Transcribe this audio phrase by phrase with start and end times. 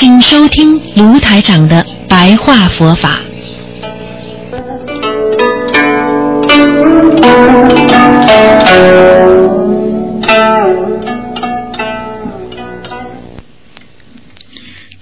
[0.00, 3.20] 请收听卢台长的白话佛法。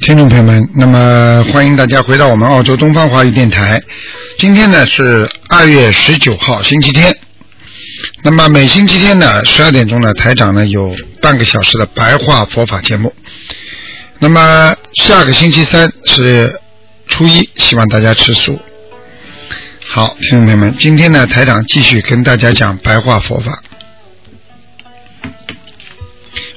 [0.01, 3.81] 听众朋友们，那么欢迎大家回到我们澳洲东方华语电台。
[4.37, 7.17] 今天呢是二月十九号，星期天。
[8.25, 13.15] 那么每星期天呢十二点钟呢，台长呢有半个小时的白话佛法节目。
[14.21, 16.61] 那么下个星期三是
[17.07, 18.61] 初一，希望大家吃素。
[19.87, 23.63] 好，听众朋友们，今天呢台长继续跟大家讲白话佛法。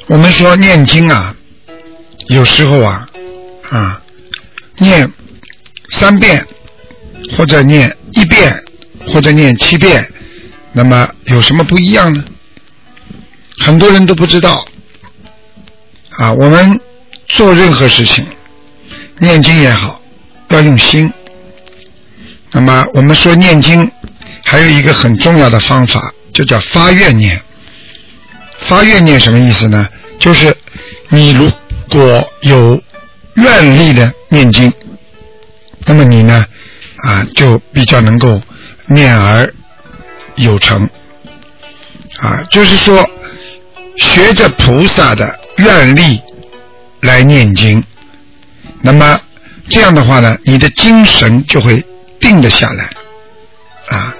[0.07, 1.35] 我们说念经啊，
[2.27, 3.07] 有时候啊
[3.69, 4.01] 啊
[4.79, 5.09] 念
[5.91, 6.45] 三遍，
[7.37, 8.53] 或者念一遍，
[9.07, 10.11] 或者念七遍，
[10.73, 12.25] 那么有什么不一样呢？
[13.59, 14.65] 很多人都不知道
[16.17, 16.81] 啊，我们。
[17.27, 18.27] 做任何事情，
[19.21, 20.01] 念经也好，
[20.49, 21.13] 要用心。
[22.49, 23.91] 那么我们说念经，
[24.43, 27.39] 还有一个很重要的方法，就叫发愿念。
[28.61, 29.87] 发愿念什么意思呢？
[30.17, 30.57] 就是
[31.09, 31.51] 你如
[31.87, 32.81] 果有
[33.35, 34.73] 愿力的念经，
[35.85, 36.43] 那么你呢
[36.97, 38.41] 啊就比较能够
[38.87, 39.53] 念而
[40.35, 40.89] 有成。
[42.17, 43.07] 啊，就是说
[43.97, 46.19] 学着菩萨的愿力。
[47.01, 47.83] 来念经，
[48.81, 49.21] 那么
[49.69, 51.85] 这样的话呢，你的精神就会
[52.19, 52.89] 定得下来，
[53.89, 54.15] 啊，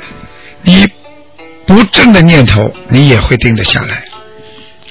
[0.63, 0.87] 你
[1.65, 4.05] 不正的念头你也会定得下来，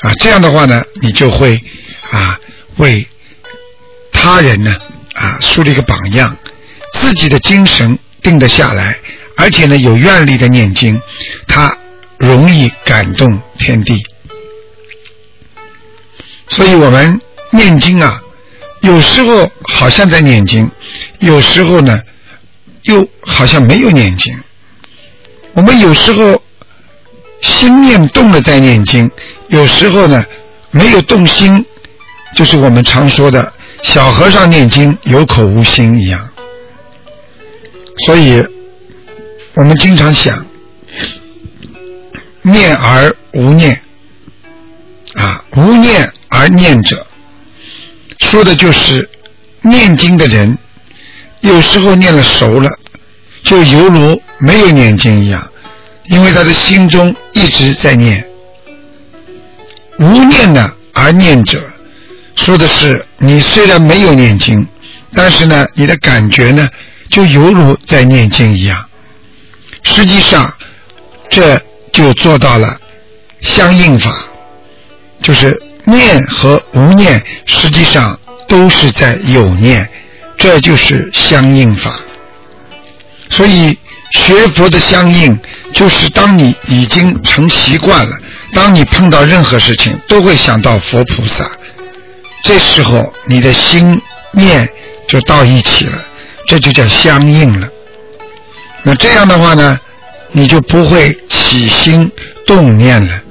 [0.01, 1.61] 啊，这样的话呢，你就会
[2.11, 2.39] 啊
[2.77, 3.07] 为
[4.13, 4.77] 他人呢
[5.15, 6.37] 啊树立一个榜样，
[6.95, 8.99] 自己的精神定得下来，
[9.37, 11.01] 而且呢有愿力的念经，
[11.47, 11.77] 他
[12.19, 14.03] 容易感动天地，
[16.49, 17.21] 所以我们。
[17.53, 18.23] 念经啊，
[18.81, 20.71] 有时候好像在念经，
[21.19, 22.03] 有时候呢，
[22.83, 24.39] 又好像没有念经。
[25.53, 26.43] 我们有时候
[27.43, 29.11] 心念动了在念经，
[29.49, 30.25] 有时候呢
[30.71, 31.65] 没有动心，
[32.35, 33.53] 就是我们常说的
[33.83, 36.31] 小和尚念经有口无心一样。
[38.07, 38.43] 所以，
[39.55, 40.47] 我们经常想
[42.41, 43.83] 念而无念
[45.17, 47.07] 啊，无念而念者。
[48.31, 49.11] 说的就是
[49.61, 50.57] 念经的人，
[51.41, 52.71] 有时候念了熟了，
[53.43, 55.51] 就犹如没有念经一样，
[56.07, 58.25] 因为他的心中一直在念。
[59.99, 61.61] 无念的而念者，
[62.37, 64.65] 说的是你虽然没有念经，
[65.13, 66.69] 但是呢，你的感觉呢，
[67.11, 68.89] 就犹如在念经一样。
[69.83, 70.49] 实际上，
[71.29, 71.61] 这
[71.93, 72.79] 就做到了
[73.41, 74.25] 相应法，
[75.21, 75.61] 就是。
[75.87, 78.17] 念和无念实际上
[78.51, 79.89] 都是在有念，
[80.37, 81.99] 这就是相应法。
[83.31, 83.79] 所以
[84.11, 85.39] 学佛的相应，
[85.73, 88.17] 就是当你已经成习惯了，
[88.53, 91.49] 当你碰到任何事情都会想到佛菩萨，
[92.43, 94.03] 这时候你的心
[94.33, 94.69] 念
[95.07, 96.05] 就到一起了，
[96.49, 97.69] 这就叫相应了。
[98.83, 99.79] 那这样的话呢，
[100.33, 102.11] 你就不会起心
[102.45, 103.23] 动念了。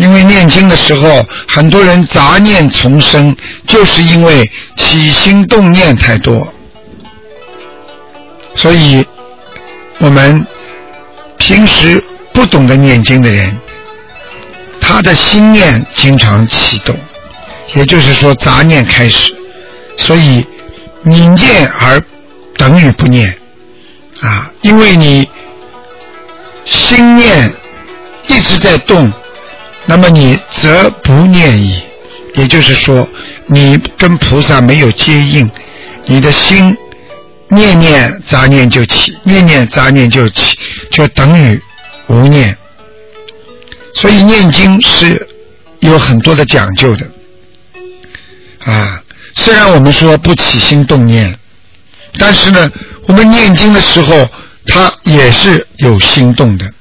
[0.00, 6.54] 因为念经的时候，很多人杂念丛生，就是因为起心动念太多。
[8.54, 9.06] 所以，
[9.98, 10.46] 我们
[11.36, 12.02] 平时
[12.32, 13.54] 不懂得念经的人，
[14.80, 16.98] 他的心念经常启动，
[17.74, 19.34] 也就是说杂念开始。
[19.98, 20.42] 所以，
[21.02, 22.02] 你念而
[22.56, 23.36] 等于不念
[24.22, 25.28] 啊，因为你
[26.64, 27.52] 心念
[28.28, 29.12] 一直在动。
[29.90, 31.82] 那么你则不念矣，
[32.34, 33.08] 也就是说，
[33.48, 35.50] 你跟菩萨没有接应，
[36.06, 36.72] 你的心
[37.48, 40.56] 念念杂念就起，念念杂念就起，
[40.92, 41.60] 就等于
[42.06, 42.56] 无念。
[43.92, 45.28] 所以念经是
[45.80, 47.04] 有很多的讲究的
[48.64, 49.02] 啊。
[49.34, 51.36] 虽然我们说不起心动念，
[52.16, 52.70] 但是呢，
[53.08, 54.28] 我们念经的时候，
[54.66, 56.72] 它也是有心动的。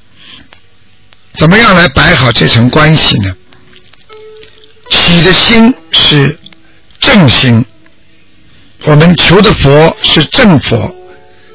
[1.39, 3.33] 怎么样来摆好这层关系呢？
[4.91, 6.37] 起的心是
[6.99, 7.65] 正心，
[8.83, 10.93] 我们求的佛是正佛，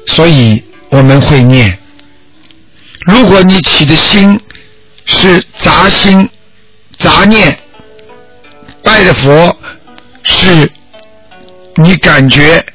[0.07, 1.77] 所以我们会念。
[3.05, 4.39] 如果你起的心
[5.05, 6.27] 是杂心、
[6.97, 7.55] 杂念，
[8.81, 9.55] 拜的佛
[10.23, 10.67] 是，
[11.75, 12.65] 你感觉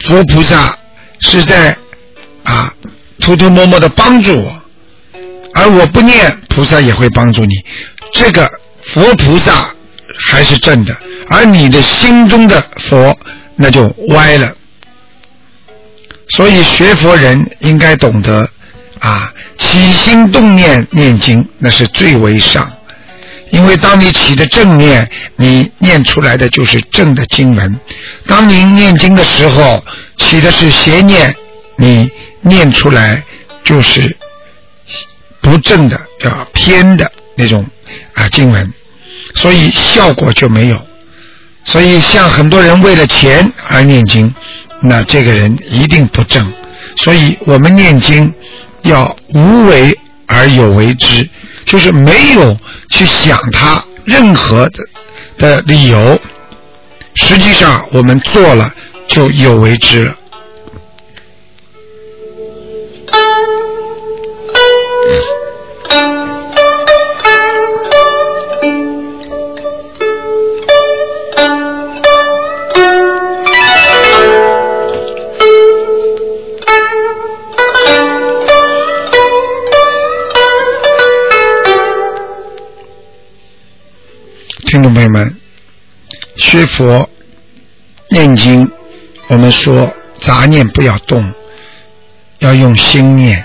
[0.00, 0.76] 佛菩萨
[1.20, 1.76] 是在
[2.42, 2.74] 啊
[3.20, 4.59] 偷偷摸摸的帮助我，
[5.60, 7.54] 而我不念，菩萨也会帮助你。
[8.14, 8.50] 这个
[8.86, 9.66] 佛菩萨
[10.16, 10.96] 还是正的，
[11.28, 13.16] 而你的心中的佛
[13.56, 14.54] 那就歪了。
[16.30, 18.48] 所以学佛人应该懂得。
[19.00, 22.70] 啊，起心动念念经，那是最为上。
[23.50, 27.66] 因为当你起的正念，你念出来的就是正的经文；
[28.26, 29.82] 当您念经的时候
[30.18, 31.34] 起的是邪念，
[31.78, 32.10] 你
[32.42, 33.24] 念出来
[33.64, 34.14] 就是
[35.40, 37.66] 不正的、要偏的那种
[38.14, 38.72] 啊经文，
[39.34, 40.80] 所以效果就没有。
[41.64, 44.34] 所以，像很多人为了钱而念经，
[44.82, 46.52] 那这个人一定不正。
[46.96, 48.32] 所以我们念经。
[48.82, 49.94] 要无为
[50.26, 51.28] 而有为之，
[51.66, 52.56] 就是没有
[52.88, 54.82] 去想他任何的
[55.36, 56.18] 的理由，
[57.12, 58.72] 实际上我们做了
[59.06, 60.16] 就有为之了。
[86.80, 87.10] 佛
[88.08, 88.66] 念经，
[89.28, 91.34] 我们说杂念不要动，
[92.38, 93.44] 要用心念。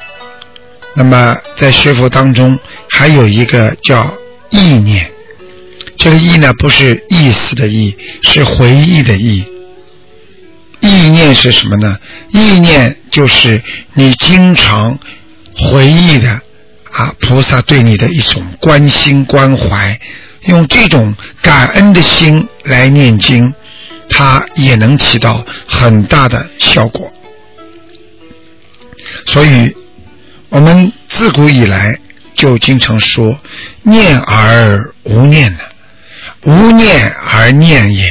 [0.96, 2.58] 那么在学佛当中，
[2.90, 4.16] 还有一个叫
[4.52, 5.12] 意念。
[5.98, 9.44] 这个意呢，不是意思的意，是回忆的意。
[10.80, 12.00] 意念是什么呢？
[12.30, 13.62] 意念就是
[13.96, 14.98] 你经常
[15.58, 20.00] 回忆的啊，菩萨对你的一种关心关怀。
[20.46, 23.54] 用这种感恩的心来念经，
[24.10, 27.12] 它也能起到很大的效果。
[29.26, 29.76] 所以，
[30.50, 31.98] 我们自古以来
[32.36, 33.40] 就经常说
[33.84, 35.64] “念而无念”的
[36.46, 38.08] ，“无念而念也”。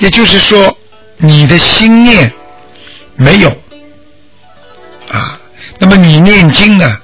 [0.00, 0.76] 也就是说，
[1.18, 2.32] 你的心念
[3.16, 3.50] 没有
[5.08, 5.38] 啊，
[5.78, 6.98] 那么你念经呢，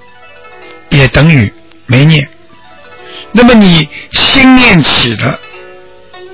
[0.88, 1.52] 也等于
[1.86, 2.26] 没念。
[3.38, 5.38] 那么你心念起的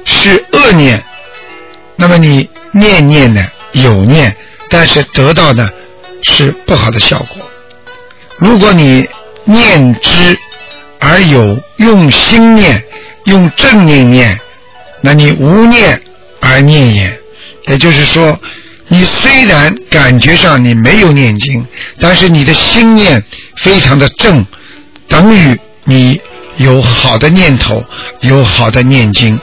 [0.04, 1.02] 是恶念，
[1.96, 4.36] 那么你念念呢有念，
[4.70, 5.68] 但是得到的
[6.22, 7.42] 是不好的效果。
[8.38, 9.04] 如果你
[9.42, 10.38] 念之
[11.00, 12.80] 而有用心念，
[13.24, 14.38] 用正念念，
[15.00, 16.00] 那你无念
[16.40, 17.20] 而念也。
[17.66, 18.40] 也就是说，
[18.86, 21.66] 你虽然感觉上你没有念经，
[21.98, 23.20] 但是你的心念
[23.56, 24.46] 非常的正，
[25.08, 26.20] 等于你。
[26.56, 27.84] 有好的念头，
[28.20, 29.38] 有好的念经，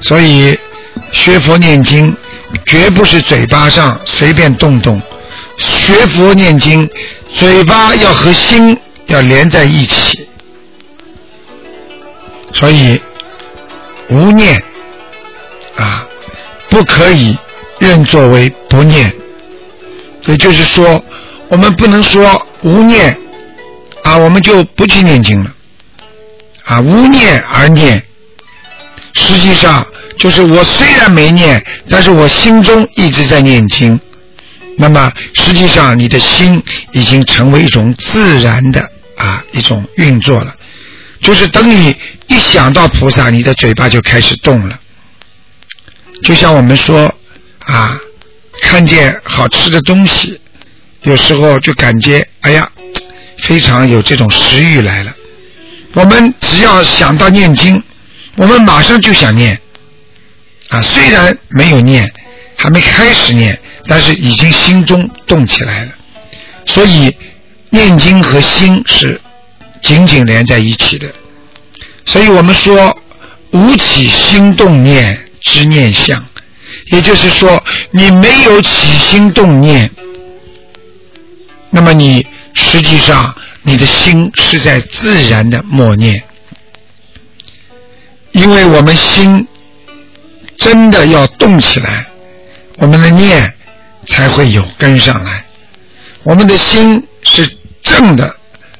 [0.00, 0.58] 所以
[1.12, 2.16] 学佛念经
[2.64, 5.00] 绝不是嘴巴上随便动动，
[5.58, 6.88] 学佛念经，
[7.34, 8.76] 嘴巴要和心
[9.06, 10.26] 要连在一起，
[12.52, 13.00] 所以
[14.08, 14.60] 无念
[15.76, 16.06] 啊，
[16.70, 17.36] 不可以
[17.78, 19.14] 认作为不念，
[20.24, 21.04] 也就是说，
[21.48, 23.16] 我们不能说无念。
[24.06, 25.52] 啊，我们就不去念经了。
[26.64, 28.00] 啊，无念而念，
[29.14, 29.84] 实际上
[30.16, 31.60] 就是我虽然没念，
[31.90, 33.98] 但是我心中一直在念经。
[34.78, 40.54] 那么实际上你的心已经成为一种自然的啊一种运作了，
[41.20, 41.96] 就是等你
[42.28, 44.78] 一想到菩萨，你的嘴巴就开始动了。
[46.22, 47.12] 就像我们说
[47.64, 47.98] 啊，
[48.62, 50.40] 看见好吃的东西，
[51.02, 52.70] 有时候就感觉哎呀。
[53.46, 55.14] 非常有这种食欲来了，
[55.92, 57.80] 我们只要想到念经，
[58.34, 59.56] 我们马上就想念，
[60.68, 62.12] 啊，虽然没有念，
[62.56, 65.92] 还没开始念，但是已经心中动起来了。
[66.64, 67.14] 所以
[67.70, 69.20] 念经和心是
[69.80, 71.06] 紧紧连在一起的。
[72.04, 72.98] 所以我们说
[73.52, 76.20] 无起心动念之念相，
[76.86, 77.62] 也就是说
[77.92, 79.88] 你没有起心动念，
[81.70, 82.26] 那么你。
[82.58, 86.24] 实际上，你的心是在自然的默念，
[88.32, 89.46] 因为我们心
[90.56, 92.06] 真的要动起来，
[92.78, 93.54] 我们的念
[94.06, 95.44] 才会有跟上来。
[96.22, 98.34] 我们的心是正的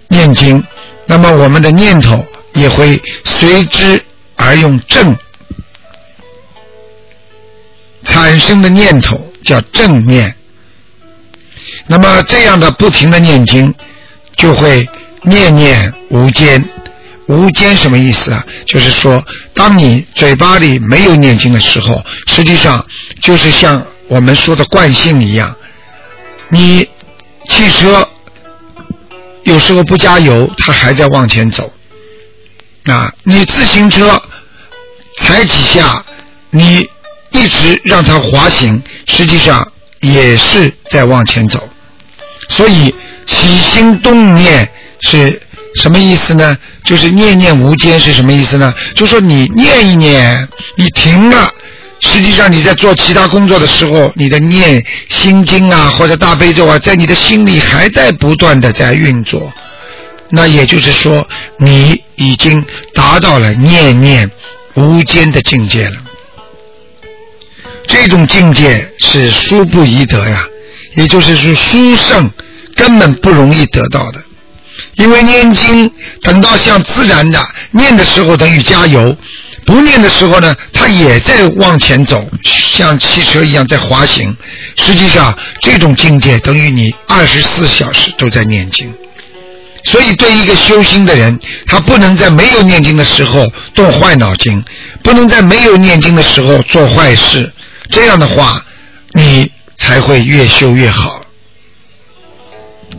[0.09, 0.65] 念经，
[1.07, 4.03] 那么我们的念头也会随之
[4.37, 5.17] 而用正
[8.05, 10.36] 产生的念头叫正念。
[11.87, 13.75] 那么这样的不停的念经，
[14.37, 14.89] 就会
[15.23, 16.63] 念念无间。
[17.29, 18.45] 无间什么意思啊？
[18.67, 19.21] 就是说，
[19.53, 22.87] 当你嘴巴里没有念经的时候，实际上
[23.21, 25.53] 就是像我们说的惯性一样。
[26.51, 26.89] 你
[27.47, 28.09] 汽车
[29.43, 31.73] 有时候不加油，它还在往前走。
[32.85, 34.23] 啊，你自行车
[35.19, 36.05] 踩几下，
[36.51, 36.89] 你
[37.31, 39.67] 一直让它滑行，实际上
[39.99, 41.69] 也是在往前走。
[42.49, 42.95] 所以
[43.27, 44.69] 起心动念
[45.01, 45.41] 是
[45.77, 46.57] 什么意思呢？
[46.85, 48.73] 就是念念无间是什么意思呢？
[48.95, 51.51] 就说你念一念，你停了，
[52.01, 59.53] 实际上你在做其他工作的时候，你的念心经啊或者大悲咒啊，在你的心里还在不断的在运作。
[60.31, 61.27] 那也就是说，
[61.59, 64.31] 你已经达到了念念
[64.75, 65.97] 无间的境界了。
[67.87, 70.45] 这种境界是殊不易得呀，
[70.97, 72.31] 也就是说，殊胜
[72.75, 74.21] 根本不容易得到的。
[74.97, 75.91] 因为念经，
[76.23, 79.15] 等到像自然的念的时候，等于加油；
[79.65, 84.37] 不念的时候呢，它也在往前走，像汽车一样在滑行。
[84.77, 88.93] 实际上，这种境界等于你二十四小时都在念经。
[89.85, 94.63] 所以，对一个修心的人，他不能在没有念经的时候动坏脑筋，
[95.03, 97.51] 不能在没有念经的时候做坏事。
[97.89, 98.63] 这样的话，
[99.13, 101.21] 你才会越修越好。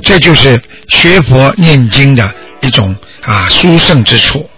[0.03, 4.50] 这就是学佛念经的一种啊殊胜之处。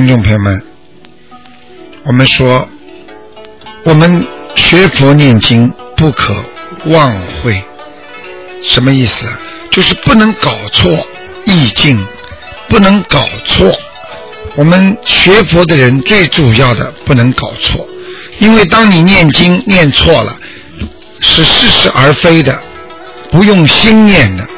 [0.00, 0.62] 听众朋友们，
[2.04, 2.66] 我们说，
[3.84, 6.42] 我们学佛念经不可
[6.86, 7.62] 忘会，
[8.62, 9.38] 什么意思啊？
[9.70, 11.06] 就是不能搞错
[11.44, 12.02] 意境，
[12.66, 13.70] 不能搞错。
[14.56, 17.86] 我们学佛的人最主要的不能搞错，
[18.38, 20.34] 因为当你念经念错了，
[21.20, 22.58] 是似是而非的，
[23.30, 24.48] 不用心念的，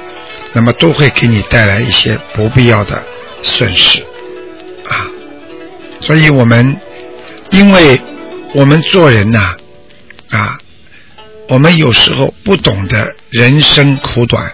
[0.52, 3.02] 那么都会给你带来一些不必要的
[3.42, 4.06] 损失。
[6.02, 6.76] 所以我们，
[7.50, 8.00] 因为
[8.54, 9.56] 我们做人呐，
[10.30, 10.58] 啊，
[11.48, 14.44] 我们有时候不懂得人生苦短，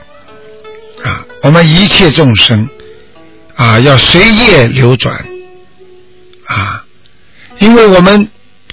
[1.03, 2.69] 啊，我们一切众生
[3.57, 5.25] 啊，要随业流转，
[6.47, 6.85] 啊，
[7.59, 8.29] 因为我们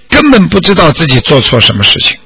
[0.10, 2.18] 根本不知道自己做错什么事情，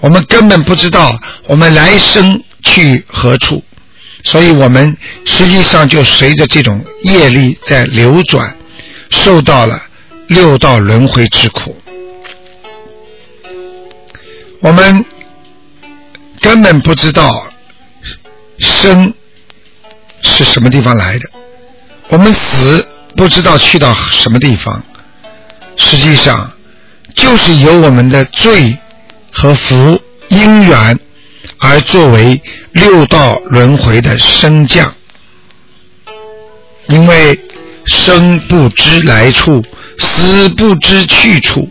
[0.00, 3.62] 我们根本不知道我们来生去何处，
[4.24, 8.56] 所以我们实际上就随着这种业力在流转。
[9.14, 9.80] 受到了
[10.26, 11.74] 六道轮回之苦，
[14.60, 15.04] 我们
[16.40, 17.46] 根本不知道
[18.58, 19.14] 生
[20.20, 21.30] 是什么地方来的，
[22.08, 24.82] 我们死不知道去到什么地方，
[25.76, 26.52] 实际上
[27.14, 28.76] 就是由我们的罪
[29.30, 30.98] 和福因缘
[31.58, 32.42] 而作为
[32.72, 34.92] 六道轮回的升降，
[36.88, 37.40] 因为。
[37.86, 39.62] 生不知来处，
[39.98, 41.68] 死不知去处。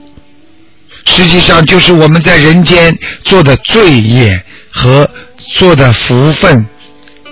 [1.05, 4.41] 实际上，就是我们在人间做的罪业
[4.71, 6.65] 和做的福分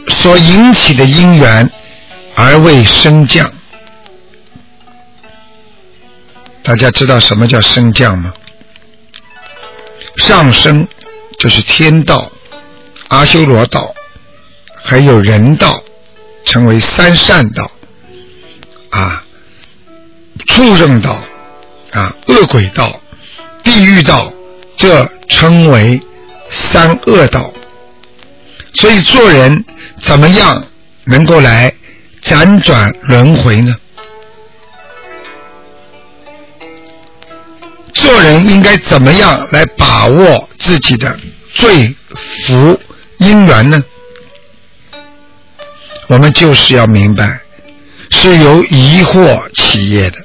[0.07, 1.69] 所引起的因缘，
[2.35, 3.49] 而为升降。
[6.63, 8.33] 大家知道什么叫升降吗？
[10.17, 10.87] 上升
[11.39, 12.29] 就是天道、
[13.07, 13.95] 阿修罗道，
[14.83, 15.81] 还有人道，
[16.45, 17.71] 称为三善道。
[18.91, 19.23] 啊，
[20.47, 21.17] 畜生道，
[21.91, 23.01] 啊，恶鬼道，
[23.63, 24.31] 地狱道，
[24.77, 26.01] 这称为
[26.49, 27.51] 三恶道。
[28.73, 29.65] 所以做人
[30.01, 30.63] 怎么样
[31.05, 31.73] 能够来
[32.21, 33.75] 辗转轮回呢？
[37.93, 41.19] 做人应该怎么样来把握自己的
[41.53, 41.95] 罪
[42.45, 42.79] 福
[43.17, 43.83] 因缘呢？
[46.07, 47.39] 我们就是要明白。
[48.11, 50.17] 是由疑惑起业的。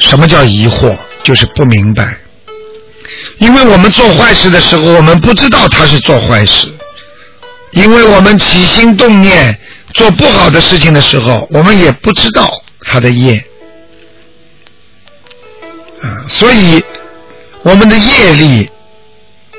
[0.00, 0.96] 什么叫疑惑？
[1.22, 2.16] 就是不明白。
[3.38, 6.68] 因为我们做坏事的时候，我们不知道他是做坏事；
[7.72, 9.58] 因为我们起心动念
[9.94, 13.44] 做不好的事情的时候，我们也不知道他的业。
[16.00, 16.82] 啊，所以
[17.62, 18.68] 我们的业力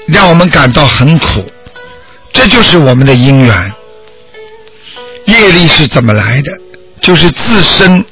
[0.08, 1.46] 让我们感到很苦，
[2.32, 3.74] 这就是我们的因缘。
[5.28, 6.52] 业力是怎么来的？
[7.00, 8.04] 就是自身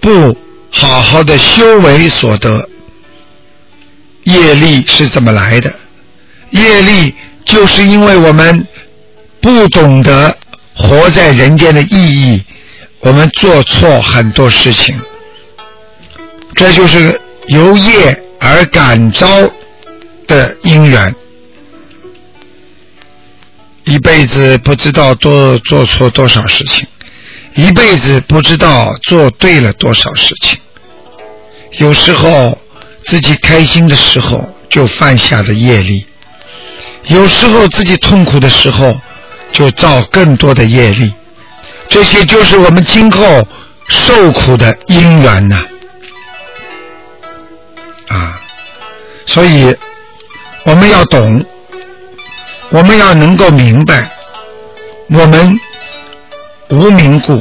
[0.00, 0.36] 不
[0.70, 2.68] 好好的修为所得。
[4.24, 5.72] 业力是怎么来的？
[6.50, 7.14] 业力
[7.44, 8.66] 就是因为我们
[9.40, 10.36] 不懂得
[10.74, 12.42] 活在人间的意义，
[13.00, 14.98] 我们做错很多事情，
[16.54, 19.26] 这就是由业而感召
[20.26, 21.14] 的因缘。
[23.92, 26.86] 一辈子不知道多做错多少事情，
[27.54, 30.58] 一辈子不知道做对了多少事情。
[31.72, 32.58] 有时候
[33.04, 36.06] 自己开心的时候就犯下的业力，
[37.04, 38.98] 有时候自己痛苦的时候
[39.52, 41.12] 就造更多的业力。
[41.90, 43.46] 这些就是我们今后
[43.88, 45.66] 受苦的因缘呐。
[48.08, 48.40] 啊，
[49.26, 49.76] 所以
[50.64, 51.44] 我们要懂。
[52.72, 54.10] 我们要能够明白，
[55.10, 55.60] 我们
[56.70, 57.34] 无名故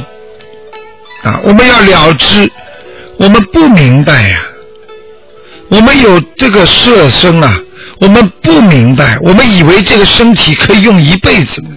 [1.23, 1.39] 啊！
[1.43, 2.51] 我们要了知，
[3.17, 4.41] 我们不明白呀。
[5.69, 7.57] 我们有这个色身啊，
[8.01, 11.69] 我们不明白，我们以为这个身体可以用一辈子呢。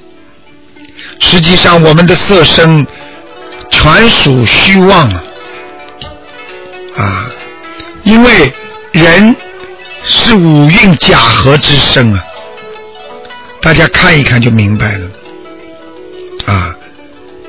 [1.21, 2.85] 实际上，我们的色身
[3.71, 5.23] 全属虚妄啊！
[6.97, 7.31] 啊，
[8.03, 8.53] 因为
[8.91, 9.37] 人
[10.05, 12.25] 是五蕴假合之身啊。
[13.65, 15.09] 大家看一看就明白了，
[16.45, 16.77] 啊，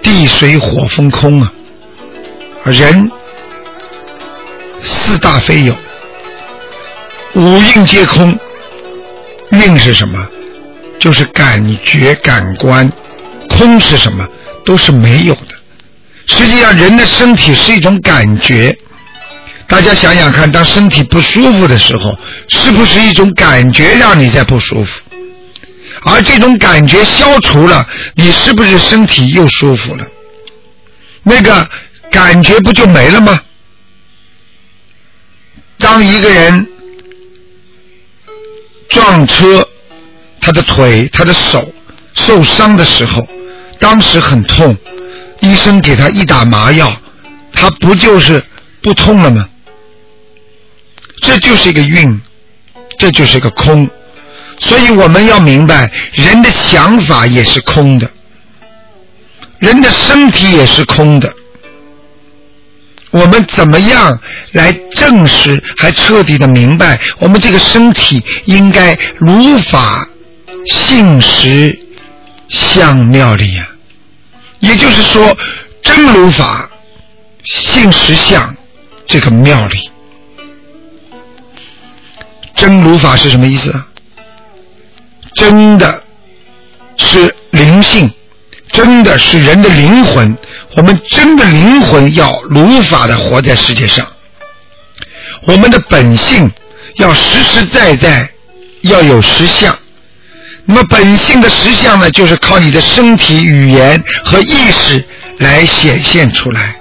[0.01, 1.51] 地水火风空啊，
[2.63, 3.11] 人
[4.81, 5.75] 四大非有，
[7.33, 8.33] 五蕴皆空，
[9.51, 10.25] 蕴是什么？
[10.99, 12.89] 就是感觉感官，
[13.49, 14.25] 空是什么？
[14.63, 15.53] 都是没有的。
[16.27, 18.73] 实际上，人的身体是一种感觉。
[19.67, 22.17] 大家想想看，当身体不舒服的时候，
[22.47, 25.01] 是不是一种感觉让你在不舒服？
[26.03, 30.05] 而这种感觉消除了，你是不是身体又舒服了？
[31.23, 31.67] 那个
[32.11, 33.39] 感觉不就没了吗？
[35.77, 36.67] 当一个人
[38.89, 39.67] 撞车，
[40.39, 41.73] 他的腿、他的手
[42.13, 43.27] 受伤的时候，
[43.79, 44.77] 当时很痛，
[45.41, 46.93] 医生给他一打麻药，
[47.51, 48.43] 他不就是
[48.81, 49.49] 不痛了吗？
[51.21, 52.21] 这就是一个运，
[52.99, 53.89] 这就是一个空。
[54.59, 58.09] 所以我们要明白，人的想法也是空的，
[59.59, 61.31] 人的身体也是空的。
[63.11, 64.19] 我们怎么样
[64.51, 70.07] 来证实，还彻底的明白，我们这个身体应该如法
[70.65, 71.77] 性实
[72.49, 73.69] 相妙理呀？
[74.59, 75.37] 也就是说，
[75.81, 76.69] 真如法
[77.43, 78.55] 性实相
[79.05, 79.91] 这个妙理，
[82.55, 83.87] 真如法是什么意思啊？
[85.35, 86.03] 真的
[86.97, 88.09] 是灵性，
[88.71, 90.35] 真的是人的灵魂。
[90.75, 94.05] 我们真的灵魂要如法的活在世界上，
[95.45, 96.51] 我们的本性
[96.95, 98.29] 要实实在在
[98.81, 99.77] 要有实相。
[100.65, 105.05] 那么本性的实相呢，就是靠你的身体、语言和意识
[105.37, 106.75] 来显现出来。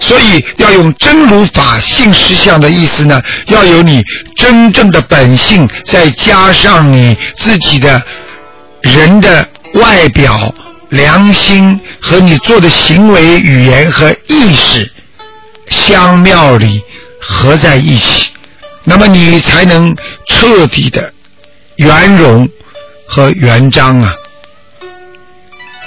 [0.00, 4.02] 所以要用真如法性实相的意思呢，要有你
[4.36, 8.02] 真正的本性，再加上你自己的
[8.82, 10.52] 人的外表、
[10.90, 14.90] 良心和你做的行为、语言和意识
[15.68, 16.82] 相妙里
[17.20, 18.30] 合在一起，
[18.82, 21.12] 那么你才能彻底的
[21.76, 22.48] 圆融
[23.06, 24.12] 和圆张啊。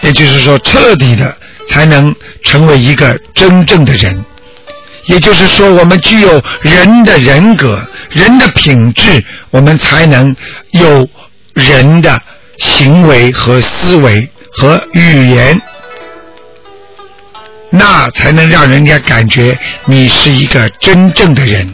[0.01, 1.35] 也就是说，彻底的。
[1.67, 4.25] 才能成为一个真正的人，
[5.05, 10.35] 也就是说，我们具有人的人格、人的品质，我们才能
[10.71, 11.07] 有
[11.53, 12.21] 人的
[12.57, 15.61] 行为和思维和语言，
[17.69, 21.73] 那才能让人家感觉你是一个真正的人。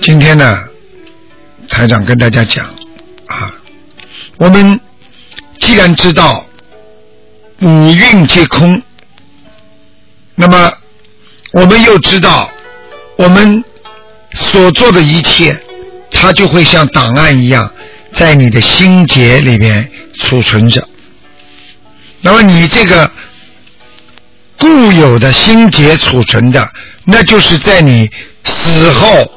[0.00, 0.67] 今天呢？
[1.78, 2.66] 台长跟大家讲
[3.26, 3.54] 啊，
[4.36, 4.80] 我们
[5.60, 6.44] 既然知道
[7.60, 8.82] 五蕴皆空，
[10.34, 10.72] 那么
[11.52, 12.50] 我们又知道
[13.14, 13.62] 我们
[14.32, 15.56] 所做的一切，
[16.10, 17.72] 它就会像档案一样
[18.12, 19.88] 在你的心结里面
[20.18, 20.84] 储存着。
[22.22, 23.08] 那么你这个
[24.58, 26.68] 固有的心结储存的，
[27.04, 28.10] 那就是在你
[28.42, 29.32] 死后。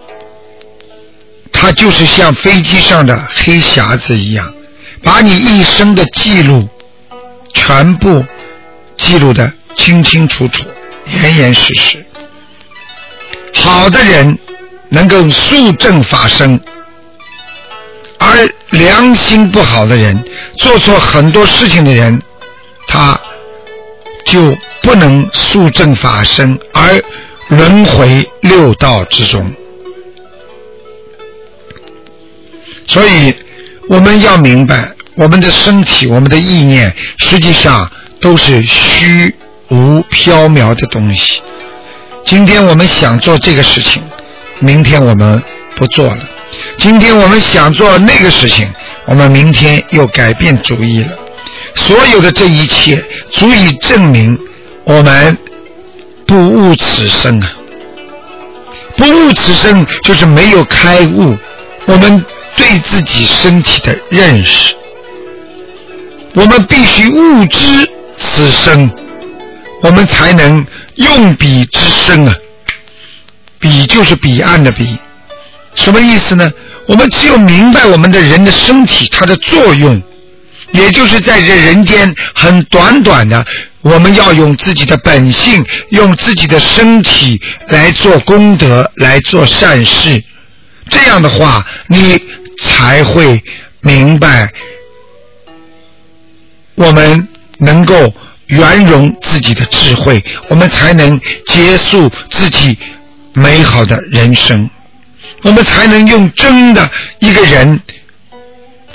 [1.61, 4.51] 它就是像飞机上的黑匣子一样，
[5.03, 6.67] 把你一生的记录
[7.53, 8.25] 全部
[8.97, 10.65] 记录的清清楚楚。
[11.05, 12.03] 严严实实。
[13.53, 14.39] 好的人
[14.89, 16.59] 能够速证法身，
[18.17, 20.23] 而良心不好的人，
[20.57, 22.19] 做错很多事情的人，
[22.87, 23.19] 他
[24.25, 26.99] 就不能速证法身，而
[27.49, 29.53] 轮回六道之中。
[32.91, 33.33] 所以
[33.87, 39.33] 我们要明白，我们的身体、我们的意念，实际上都是虚
[39.69, 41.41] 无缥缈的东西。
[42.25, 44.03] 今天我们想做这个事情，
[44.59, 45.41] 明天我们
[45.77, 46.17] 不做了；
[46.77, 48.69] 今天我们想做那个事情，
[49.05, 51.17] 我们明天又改变主意了。
[51.75, 53.01] 所有的这一切，
[53.31, 54.37] 足以证明
[54.83, 55.37] 我们
[56.27, 57.53] 不悟此生啊！
[58.97, 61.37] 不悟此生，就是没有开悟。
[61.85, 62.23] 我们
[62.61, 64.75] 对自己身体的认识，
[66.35, 68.87] 我们必须悟知此生，
[69.81, 70.63] 我们才能。
[70.95, 72.35] 用彼之生啊，
[73.59, 74.99] 彼就是彼岸的彼，
[75.73, 76.51] 什么意思呢？
[76.85, 79.99] 我们只有明白我们的人的身体它的作用，
[80.73, 83.43] 也就是在这人间很短短的，
[83.81, 90.23] 我们要用自己的本性，用自己的身体来做功德，来做善事。
[90.89, 92.21] 这样的话，你
[92.61, 93.43] 才会
[93.81, 94.53] 明白，
[96.75, 98.13] 我们能够。
[98.47, 102.77] 圆融自己的智慧，我们才能结束自己
[103.33, 104.69] 美好的人生，
[105.43, 107.79] 我们才能用真的一个人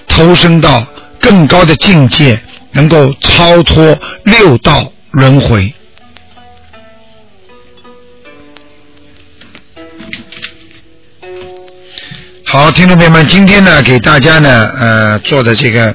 [0.06, 0.86] 投身到
[1.18, 2.38] 更高的境界，
[2.72, 5.72] 能够超脱六道轮回。
[12.56, 15.94] 好，听众朋友们，今天呢，给大家呢，呃，做的这个。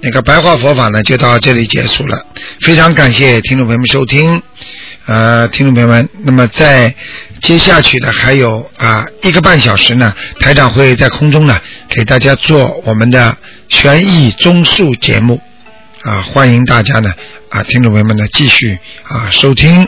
[0.00, 2.18] 那个白话佛法呢，就到这里结束了。
[2.62, 4.40] 非常感谢听众朋友们收听，
[5.04, 6.94] 呃，听众朋友们，那么在
[7.42, 13.36] 接下去的还有啊一个半小时呢，台长会在空中呢给大家做我们的
[13.68, 15.42] 悬疑综述节目，
[16.04, 17.12] 啊，欢迎大家呢
[17.50, 19.86] 啊听众朋友们呢继续啊收听。